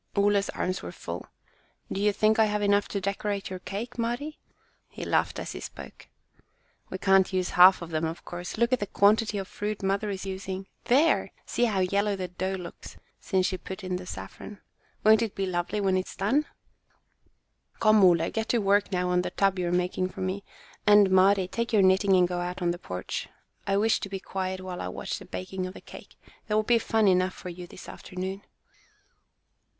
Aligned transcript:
Ole's 0.15 0.49
arms 0.49 0.81
were 0.81 0.91
full. 0.91 1.27
"Do 1.91 2.01
you 2.01 2.11
think 2.11 2.39
I 2.39 2.45
have 2.45 2.63
enough 2.63 2.87
to 2.87 2.99
decorate 2.99 3.51
your 3.51 3.59
cake, 3.59 3.99
Mari?" 3.99 4.39
He 4.89 5.05
laughed 5.05 5.37
as 5.37 5.51
he 5.51 5.59
spoke. 5.59 6.07
"We 6.89 6.97
can't 6.97 7.31
use 7.31 7.51
half 7.51 7.83
of 7.83 7.91
them, 7.91 8.05
of 8.05 8.25
course. 8.25 8.57
Look 8.57 8.73
at 8.73 8.79
the 8.79 8.87
quantity 8.87 9.37
of 9.37 9.47
fruit 9.47 9.83
mother 9.83 10.09
is 10.09 10.25
using. 10.25 10.65
There! 10.85 11.31
see 11.45 11.65
how 11.65 11.81
yellow 11.81 12.15
the 12.15 12.29
dough 12.29 12.55
looks 12.55 12.97
since 13.19 13.45
she 13.45 13.59
put 13.59 13.83
in 13.83 13.97
the 13.97 14.07
saffron. 14.07 14.59
Won't 15.03 15.21
it 15.21 15.35
be 15.35 15.45
lovely 15.45 15.79
when 15.79 15.95
it 15.95 16.07
is 16.07 16.15
done?" 16.15 16.47
"Come, 17.79 18.03
Ole, 18.03 18.31
get 18.31 18.49
to 18.49 18.57
work 18.57 18.91
on 18.91 19.21
that 19.21 19.37
tub 19.37 19.59
you 19.59 19.67
are 19.67 19.71
making 19.71 20.09
for 20.09 20.21
me. 20.21 20.43
And, 20.87 21.11
Mari, 21.11 21.47
take 21.47 21.71
your 21.71 21.83
knitting 21.83 22.15
and 22.17 22.27
go 22.27 22.39
out 22.39 22.59
on 22.59 22.71
the 22.71 22.79
porch. 22.79 23.29
I 23.67 23.77
wish 23.77 23.99
to 23.99 24.09
be 24.09 24.19
quiet 24.19 24.61
while 24.61 24.81
I 24.81 24.87
watch 24.87 25.19
the 25.19 25.25
baking 25.25 25.67
of 25.67 25.75
the 25.75 25.79
cake. 25.81 26.15
There 26.47 26.57
will 26.57 26.63
be 26.63 26.79
fun 26.79 27.07
enough 27.07 27.35
for 27.35 27.49
you 27.49 27.67
this 27.67 27.87
afternoon." 27.87 28.41